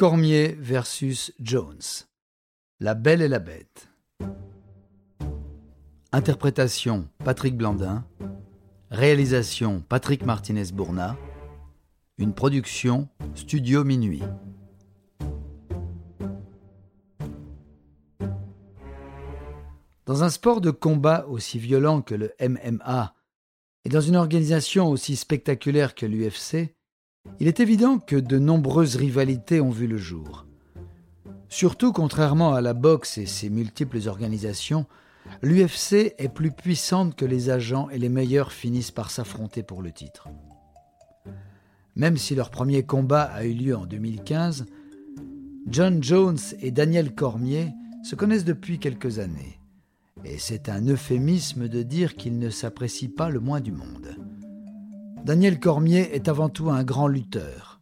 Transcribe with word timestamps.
Cormier 0.00 0.56
versus 0.58 1.30
Jones. 1.40 2.06
La 2.80 2.94
Belle 2.94 3.20
et 3.20 3.28
la 3.28 3.38
Bête. 3.38 3.90
Interprétation 6.10 7.06
Patrick 7.22 7.54
Blandin. 7.54 8.06
Réalisation 8.90 9.84
Patrick 9.86 10.24
Martinez-Bourna. 10.24 11.18
Une 12.16 12.32
production 12.32 13.10
Studio 13.34 13.84
Minuit. 13.84 14.22
Dans 20.06 20.24
un 20.24 20.30
sport 20.30 20.62
de 20.62 20.70
combat 20.70 21.26
aussi 21.26 21.58
violent 21.58 22.00
que 22.00 22.14
le 22.14 22.32
MMA 22.40 23.14
et 23.84 23.90
dans 23.90 24.00
une 24.00 24.16
organisation 24.16 24.88
aussi 24.88 25.14
spectaculaire 25.14 25.94
que 25.94 26.06
l'UFC, 26.06 26.74
il 27.40 27.48
est 27.48 27.60
évident 27.60 27.98
que 27.98 28.16
de 28.16 28.38
nombreuses 28.38 28.96
rivalités 28.96 29.60
ont 29.60 29.70
vu 29.70 29.86
le 29.86 29.96
jour. 29.96 30.46
Surtout 31.48 31.92
contrairement 31.92 32.52
à 32.52 32.60
la 32.60 32.74
boxe 32.74 33.16
et 33.16 33.26
ses 33.26 33.48
multiples 33.48 34.06
organisations, 34.08 34.86
l'UFC 35.42 36.14
est 36.18 36.32
plus 36.32 36.50
puissante 36.50 37.16
que 37.16 37.24
les 37.24 37.48
agents 37.48 37.88
et 37.90 37.98
les 37.98 38.10
meilleurs 38.10 38.52
finissent 38.52 38.90
par 38.90 39.10
s'affronter 39.10 39.62
pour 39.62 39.80
le 39.80 39.90
titre. 39.90 40.28
Même 41.96 42.18
si 42.18 42.34
leur 42.34 42.50
premier 42.50 42.84
combat 42.84 43.22
a 43.22 43.44
eu 43.44 43.54
lieu 43.54 43.74
en 43.74 43.86
2015, 43.86 44.66
John 45.66 46.02
Jones 46.02 46.38
et 46.60 46.70
Daniel 46.70 47.14
Cormier 47.14 47.72
se 48.04 48.16
connaissent 48.16 48.44
depuis 48.44 48.78
quelques 48.78 49.18
années. 49.18 49.60
Et 50.24 50.38
c'est 50.38 50.68
un 50.68 50.86
euphémisme 50.86 51.68
de 51.68 51.82
dire 51.82 52.16
qu'ils 52.16 52.38
ne 52.38 52.50
s'apprécient 52.50 53.10
pas 53.16 53.30
le 53.30 53.40
moins 53.40 53.60
du 53.60 53.72
monde. 53.72 54.16
Daniel 55.24 55.60
Cormier 55.60 56.14
est 56.14 56.28
avant 56.28 56.48
tout 56.48 56.70
un 56.70 56.82
grand 56.82 57.06
lutteur. 57.06 57.80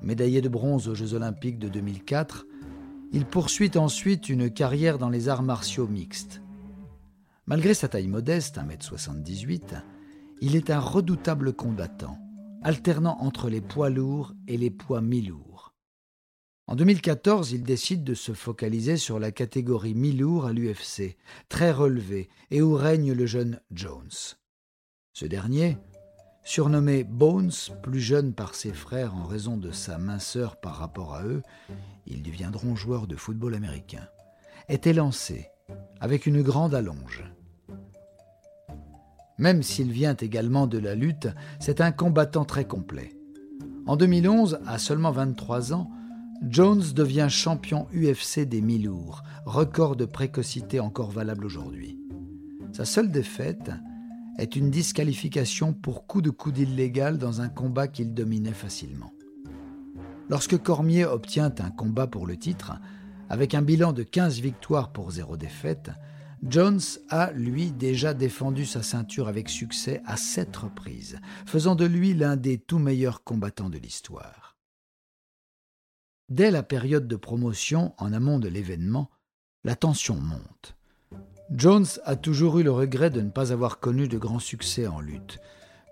Médaillé 0.00 0.40
de 0.40 0.48
bronze 0.48 0.88
aux 0.88 0.94
Jeux 0.94 1.12
olympiques 1.12 1.58
de 1.58 1.68
2004, 1.68 2.46
il 3.12 3.26
poursuit 3.26 3.72
ensuite 3.76 4.30
une 4.30 4.50
carrière 4.50 4.96
dans 4.96 5.10
les 5.10 5.28
arts 5.28 5.42
martiaux 5.42 5.86
mixtes. 5.86 6.40
Malgré 7.44 7.74
sa 7.74 7.88
taille 7.88 8.08
modeste, 8.08 8.56
1m78, 8.56 9.82
il 10.40 10.56
est 10.56 10.70
un 10.70 10.80
redoutable 10.80 11.52
combattant, 11.52 12.18
alternant 12.62 13.18
entre 13.20 13.50
les 13.50 13.60
poids 13.60 13.90
lourds 13.90 14.32
et 14.48 14.56
les 14.56 14.70
poids 14.70 15.02
mi-lourds. 15.02 15.74
En 16.66 16.76
2014, 16.76 17.52
il 17.52 17.62
décide 17.62 18.04
de 18.04 18.14
se 18.14 18.32
focaliser 18.32 18.96
sur 18.96 19.18
la 19.18 19.32
catégorie 19.32 19.94
mi-lourd 19.94 20.46
à 20.46 20.52
l'UFC, 20.54 21.18
très 21.50 21.72
relevée, 21.72 22.30
et 22.50 22.62
où 22.62 22.74
règne 22.74 23.12
le 23.12 23.26
jeune 23.26 23.60
Jones. 23.70 24.08
Ce 25.12 25.26
dernier, 25.26 25.76
Surnommé 26.42 27.04
Bones, 27.04 27.52
plus 27.82 28.00
jeune 28.00 28.32
par 28.32 28.54
ses 28.54 28.72
frères 28.72 29.14
en 29.14 29.24
raison 29.24 29.56
de 29.56 29.70
sa 29.70 29.98
minceur 29.98 30.56
par 30.56 30.76
rapport 30.76 31.14
à 31.14 31.24
eux, 31.24 31.42
ils 32.06 32.22
deviendront 32.22 32.74
joueurs 32.74 33.06
de 33.06 33.16
football 33.16 33.54
américain, 33.54 34.08
était 34.68 34.92
lancé 34.92 35.48
avec 36.00 36.26
une 36.26 36.42
grande 36.42 36.74
allonge. 36.74 37.24
Même 39.38 39.62
s'il 39.62 39.92
vient 39.92 40.16
également 40.16 40.66
de 40.66 40.78
la 40.78 40.94
lutte, 40.94 41.28
c'est 41.60 41.80
un 41.80 41.92
combattant 41.92 42.44
très 42.44 42.66
complet. 42.66 43.16
En 43.86 43.96
2011, 43.96 44.60
à 44.66 44.78
seulement 44.78 45.12
23 45.12 45.72
ans, 45.72 45.90
Jones 46.48 46.82
devient 46.94 47.28
champion 47.28 47.86
UFC 47.94 48.40
des 48.40 48.60
mi-lourds, 48.60 49.22
record 49.44 49.96
de 49.96 50.06
précocité 50.06 50.80
encore 50.80 51.10
valable 51.10 51.44
aujourd'hui. 51.44 51.98
Sa 52.72 52.84
seule 52.84 53.10
défaite, 53.10 53.70
est 54.40 54.56
une 54.56 54.70
disqualification 54.70 55.74
pour 55.74 56.06
coup 56.06 56.22
de 56.22 56.30
coude 56.30 56.58
illégal 56.58 57.18
dans 57.18 57.42
un 57.42 57.48
combat 57.48 57.88
qu'il 57.88 58.14
dominait 58.14 58.52
facilement. 58.52 59.12
Lorsque 60.30 60.56
Cormier 60.56 61.04
obtient 61.04 61.52
un 61.58 61.70
combat 61.70 62.06
pour 62.06 62.26
le 62.26 62.36
titre, 62.36 62.72
avec 63.28 63.54
un 63.54 63.62
bilan 63.62 63.92
de 63.92 64.02
15 64.02 64.40
victoires 64.40 64.92
pour 64.92 65.10
0 65.10 65.36
défaite, 65.36 65.90
Jones 66.42 66.80
a, 67.10 67.32
lui, 67.32 67.70
déjà 67.70 68.14
défendu 68.14 68.64
sa 68.64 68.82
ceinture 68.82 69.28
avec 69.28 69.50
succès 69.50 70.00
à 70.06 70.16
sept 70.16 70.56
reprises, 70.56 71.20
faisant 71.44 71.74
de 71.74 71.84
lui 71.84 72.14
l'un 72.14 72.36
des 72.36 72.58
tout 72.58 72.78
meilleurs 72.78 73.22
combattants 73.24 73.68
de 73.68 73.76
l'histoire. 73.76 74.56
Dès 76.30 76.50
la 76.50 76.62
période 76.62 77.08
de 77.08 77.16
promotion, 77.16 77.92
en 77.98 78.12
amont 78.14 78.38
de 78.38 78.48
l'événement, 78.48 79.10
la 79.64 79.76
tension 79.76 80.16
monte. 80.16 80.79
Jones 81.52 81.86
a 82.04 82.14
toujours 82.14 82.60
eu 82.60 82.62
le 82.62 82.70
regret 82.70 83.10
de 83.10 83.20
ne 83.20 83.30
pas 83.30 83.52
avoir 83.52 83.80
connu 83.80 84.06
de 84.06 84.18
grands 84.18 84.38
succès 84.38 84.86
en 84.86 85.00
lutte, 85.00 85.40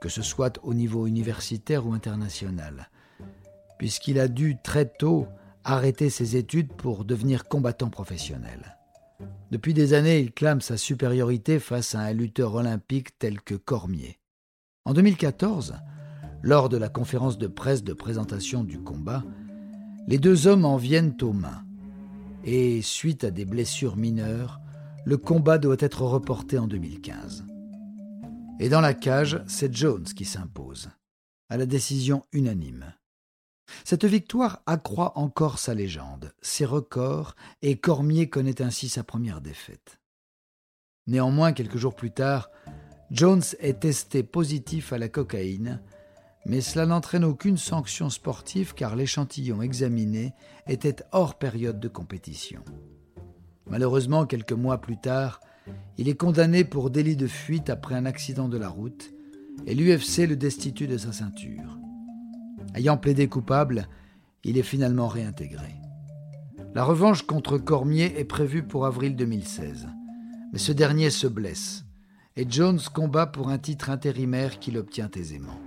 que 0.01 0.09
ce 0.09 0.23
soit 0.23 0.61
au 0.63 0.73
niveau 0.73 1.07
universitaire 1.07 1.87
ou 1.87 1.93
international, 1.93 2.91
puisqu'il 3.79 4.21
a 4.21 4.29
dû 4.29 4.57
très 4.63 4.87
tôt 4.87 5.27
arrêter 5.65 6.11
ses 6.11 6.37
études 6.37 6.73
pour 6.73 7.05
devenir 7.05 7.49
combattant 7.49 7.91
professionnel. 7.91 8.79
Depuis 9.51 9.75
des 9.75 9.95
années, 9.95 10.21
il 10.21 10.33
clame 10.33 10.61
sa 10.61 10.77
supériorité 10.77 11.59
face 11.59 11.97
à 11.97 12.01
un 12.01 12.13
lutteur 12.13 12.55
olympique 12.55 13.19
tel 13.19 13.41
que 13.41 13.57
Cormier. 13.57 14.21
En 14.85 14.93
2014, 14.95 15.75
lors 16.43 16.69
de 16.69 16.77
la 16.77 16.89
conférence 16.89 17.37
de 17.37 17.49
presse 17.49 17.83
de 17.83 17.93
présentation 17.95 18.63
du 18.63 18.79
combat, 18.79 19.25
les 20.07 20.19
deux 20.19 20.47
hommes 20.47 20.65
en 20.65 20.77
viennent 20.77 21.17
aux 21.21 21.33
mains. 21.33 21.65
Et 22.45 22.81
suite 22.81 23.25
à 23.25 23.31
des 23.31 23.45
blessures 23.45 23.97
mineures, 23.97 24.61
le 25.09 25.17
combat 25.17 25.57
doit 25.57 25.79
être 25.79 26.03
reporté 26.03 26.59
en 26.59 26.67
2015. 26.67 27.47
Et 28.61 28.69
dans 28.69 28.83
la 28.83 28.93
cage, 28.93 29.43
c'est 29.47 29.75
Jones 29.75 30.05
qui 30.05 30.27
s'impose, 30.27 30.91
à 31.49 31.57
la 31.57 31.65
décision 31.65 32.27
unanime. 32.33 32.93
Cette 33.85 34.05
victoire 34.05 34.63
accroît 34.67 35.17
encore 35.19 35.59
sa 35.59 35.73
légende, 35.73 36.35
ses 36.43 36.67
records, 36.67 37.37
et 37.63 37.79
Cormier 37.79 38.29
connaît 38.29 38.61
ainsi 38.61 38.91
sa 38.91 39.03
première 39.03 39.41
défaite. 39.41 39.99
Néanmoins, 41.07 41.55
quelques 41.55 41.79
jours 41.79 41.97
plus 41.97 42.13
tard, 42.13 42.51
Jones 43.11 43.45
est 43.61 43.81
testé 43.81 44.23
positif 44.23 44.93
à 44.93 44.99
la 44.99 45.09
cocaïne, 45.09 45.81
mais 46.45 46.61
cela 46.61 46.85
n'entraîne 46.85 47.25
aucune 47.25 47.57
sanction 47.57 48.11
sportive 48.11 48.75
car 48.75 48.95
l'échantillon 48.95 49.63
examiné 49.63 50.35
était 50.67 51.03
hors 51.13 51.39
période 51.39 51.81
de 51.81 51.89
compétition. 51.89 52.63
Malheureusement, 53.71 54.27
quelques 54.27 54.53
mois 54.53 54.81
plus 54.81 54.97
tard, 54.97 55.41
il 55.99 56.09
est 56.09 56.17
condamné 56.17 56.65
pour 56.65 56.91
délit 56.91 57.17
de 57.17 57.27
fuite 57.27 57.71
après 57.71 57.95
un 57.95 58.07
accident 58.07 58.49
de 58.49 58.57
la 58.57 58.69
route 58.69 59.13
et 59.67 59.75
l'UFC 59.75 60.27
le 60.27 60.37
destitue 60.37 60.87
de 60.87 60.97
sa 60.97 61.13
ceinture. 61.13 61.79
Ayant 62.75 62.97
plaidé 62.97 63.29
coupable, 63.29 63.89
il 64.45 64.57
est 64.57 64.63
finalement 64.63 65.09
réintégré. 65.09 65.75
La 66.75 66.85
revanche 66.85 67.23
contre 67.23 67.59
Cormier 67.59 68.19
est 68.19 68.25
prévue 68.25 68.63
pour 68.63 68.87
avril 68.87 69.17
2016, 69.17 69.89
mais 70.53 70.59
ce 70.59 70.73
dernier 70.73 71.11
se 71.11 71.27
blesse 71.27 71.85
et 72.37 72.47
Jones 72.49 72.79
combat 72.95 73.27
pour 73.27 73.49
un 73.49 73.59
titre 73.59 73.91
intérimaire 73.91 74.61
qu'il 74.61 74.79
obtient 74.79 75.11
aisément. 75.17 75.59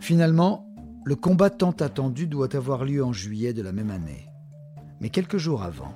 Finalement, 0.00 0.66
le 1.04 1.16
combat 1.16 1.48
tant 1.48 1.70
attendu 1.70 2.26
doit 2.26 2.54
avoir 2.54 2.84
lieu 2.84 3.02
en 3.02 3.12
juillet 3.12 3.54
de 3.54 3.62
la 3.62 3.72
même 3.72 3.90
année. 3.90 4.28
Mais 5.00 5.08
quelques 5.08 5.38
jours 5.38 5.62
avant, 5.62 5.94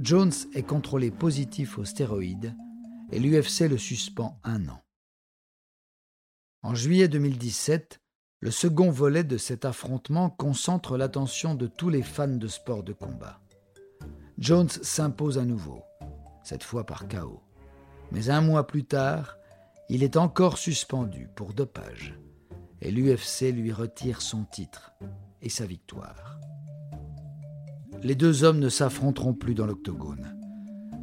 Jones 0.00 0.32
est 0.54 0.64
contrôlé 0.64 1.10
positif 1.10 1.78
aux 1.78 1.84
stéroïdes 1.84 2.56
et 3.12 3.20
l'UFC 3.20 3.68
le 3.68 3.78
suspend 3.78 4.40
un 4.42 4.68
an. 4.68 4.82
En 6.62 6.74
juillet 6.74 7.06
2017, 7.06 8.00
le 8.40 8.50
second 8.50 8.90
volet 8.90 9.22
de 9.22 9.38
cet 9.38 9.64
affrontement 9.64 10.30
concentre 10.30 10.96
l'attention 10.96 11.54
de 11.54 11.66
tous 11.66 11.90
les 11.90 12.02
fans 12.02 12.26
de 12.26 12.48
sport 12.48 12.82
de 12.82 12.92
combat. 12.92 13.40
Jones 14.38 14.68
s'impose 14.68 15.38
à 15.38 15.44
nouveau, 15.44 15.82
cette 16.42 16.64
fois 16.64 16.84
par 16.84 17.06
chaos. 17.06 17.42
Mais 18.10 18.30
un 18.30 18.40
mois 18.40 18.66
plus 18.66 18.84
tard, 18.84 19.36
il 19.88 20.02
est 20.02 20.16
encore 20.16 20.58
suspendu 20.58 21.28
pour 21.36 21.54
dopage 21.54 22.18
et 22.80 22.90
l'UFC 22.90 23.52
lui 23.52 23.72
retire 23.72 24.20
son 24.22 24.44
titre 24.44 24.92
et 25.40 25.48
sa 25.48 25.66
victoire 25.66 26.38
les 28.04 28.14
deux 28.14 28.44
hommes 28.44 28.58
ne 28.58 28.68
s'affronteront 28.68 29.32
plus 29.32 29.54
dans 29.54 29.66
l'octogone. 29.66 30.36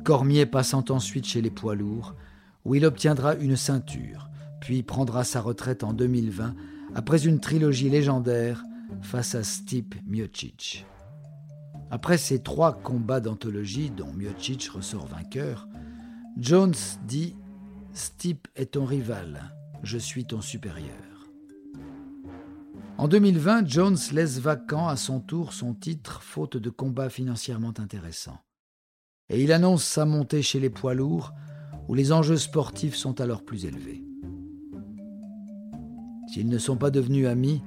Cormier 0.06 0.46
passant 0.46 0.86
ensuite 0.90 1.26
chez 1.26 1.42
les 1.42 1.50
poids 1.50 1.76
lourds, 1.76 2.16
où 2.64 2.76
il 2.76 2.86
obtiendra 2.86 3.36
une 3.36 3.58
ceinture, 3.58 4.30
puis 4.62 4.84
prendra 4.84 5.24
sa 5.24 5.42
retraite 5.42 5.84
en 5.84 5.94
2020 5.94 6.56
après 6.94 7.26
une 7.26 7.40
trilogie 7.40 7.90
légendaire 7.90 8.64
face 9.02 9.34
à 9.34 9.44
Stipe 9.44 9.96
Miocic. 10.06 10.86
Après 11.90 12.20
ces 12.20 12.44
trois 12.44 12.74
combats 12.74 13.20
d'anthologie 13.20 13.90
dont 13.90 14.14
Miocic 14.14 14.70
ressort 14.70 15.08
vainqueur, 15.08 15.68
Jones 16.38 16.76
dit 17.08 17.36
Stipe 17.94 18.48
est 18.56 18.74
ton 18.74 18.86
rival, 18.86 19.56
je 19.82 19.98
suis 19.98 20.26
ton 20.26 20.40
supérieur. 20.40 21.11
En 23.02 23.08
2020, 23.08 23.68
Jones 23.68 23.98
laisse 24.12 24.38
vacant 24.38 24.88
à 24.88 24.96
son 24.96 25.22
tour 25.22 25.54
son 25.54 25.74
titre 25.74 26.22
faute 26.22 26.56
de 26.56 26.70
combats 26.70 27.10
financièrement 27.10 27.74
intéressants. 27.80 28.38
Et 29.30 29.42
il 29.42 29.52
annonce 29.54 29.84
sa 29.84 30.06
montée 30.06 30.44
chez 30.44 30.60
les 30.60 30.70
poids 30.70 30.94
lourds, 30.94 31.34
où 31.88 31.96
les 31.96 32.12
enjeux 32.12 32.38
sportifs 32.38 32.94
sont 32.94 33.20
alors 33.20 33.44
plus 33.44 33.66
élevés. 33.66 34.04
S'ils 36.28 36.48
ne 36.48 36.60
sont 36.60 36.78
pas 36.78 36.92
devenus 36.92 37.26
amis, 37.26 37.64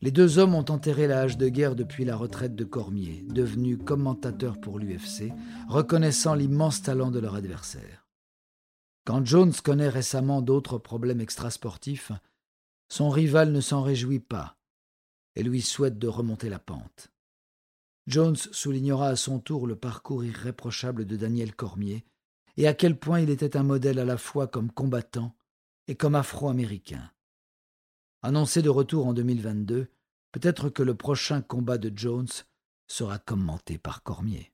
Les 0.00 0.10
deux 0.10 0.38
hommes 0.38 0.56
ont 0.56 0.64
enterré 0.70 1.06
la 1.06 1.20
hache 1.20 1.36
de 1.36 1.48
guerre 1.48 1.76
depuis 1.76 2.04
la 2.04 2.16
retraite 2.16 2.56
de 2.56 2.64
Cormier, 2.64 3.24
devenu 3.28 3.78
commentateur 3.78 4.60
pour 4.60 4.78
l'UFC, 4.78 5.32
reconnaissant 5.68 6.34
l'immense 6.34 6.82
talent 6.82 7.12
de 7.12 7.18
leur 7.20 7.34
adversaire. 7.36 8.06
Quand 9.04 9.24
Jones 9.24 9.52
connaît 9.64 9.88
récemment 9.88 10.40
d'autres 10.42 10.78
problèmes 10.78 11.20
extrasportifs, 11.20 12.12
son 12.88 13.10
rival 13.10 13.52
ne 13.52 13.60
s'en 13.60 13.82
réjouit 13.82 14.20
pas 14.20 14.56
et 15.36 15.42
lui 15.42 15.62
souhaite 15.62 15.98
de 15.98 16.08
remonter 16.08 16.48
la 16.48 16.58
pente. 16.58 17.10
Jones 18.06 18.36
soulignera 18.36 19.08
à 19.08 19.16
son 19.16 19.38
tour 19.38 19.66
le 19.66 19.76
parcours 19.76 20.24
irréprochable 20.24 21.04
de 21.04 21.16
Daniel 21.16 21.54
Cormier 21.54 22.06
et 22.56 22.66
à 22.66 22.74
quel 22.74 22.98
point 22.98 23.20
il 23.20 23.30
était 23.30 23.56
un 23.56 23.62
modèle 23.62 23.98
à 23.98 24.04
la 24.04 24.16
fois 24.16 24.46
comme 24.46 24.70
combattant 24.70 25.36
et 25.86 25.94
comme 25.94 26.14
afro-américain. 26.14 27.10
Annoncé 28.22 28.62
de 28.62 28.70
retour 28.70 29.06
en 29.06 29.12
2022, 29.12 29.88
peut-être 30.32 30.70
que 30.70 30.82
le 30.82 30.94
prochain 30.94 31.40
combat 31.40 31.78
de 31.78 31.92
Jones 31.94 32.26
sera 32.88 33.18
commenté 33.18 33.78
par 33.78 34.02
Cormier. 34.02 34.52